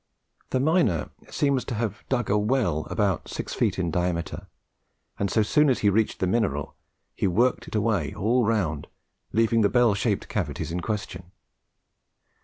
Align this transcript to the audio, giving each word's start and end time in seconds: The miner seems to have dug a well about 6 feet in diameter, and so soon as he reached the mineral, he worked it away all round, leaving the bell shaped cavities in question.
The 0.49 0.59
miner 0.59 1.11
seems 1.29 1.63
to 1.65 1.75
have 1.75 2.03
dug 2.09 2.31
a 2.31 2.35
well 2.35 2.87
about 2.89 3.27
6 3.27 3.53
feet 3.53 3.77
in 3.77 3.91
diameter, 3.91 4.47
and 5.19 5.29
so 5.29 5.43
soon 5.43 5.69
as 5.69 5.81
he 5.81 5.91
reached 5.91 6.17
the 6.19 6.25
mineral, 6.25 6.73
he 7.13 7.27
worked 7.27 7.67
it 7.67 7.75
away 7.75 8.11
all 8.15 8.43
round, 8.43 8.87
leaving 9.31 9.61
the 9.61 9.69
bell 9.69 9.93
shaped 9.93 10.27
cavities 10.27 10.71
in 10.71 10.79
question. 10.79 11.31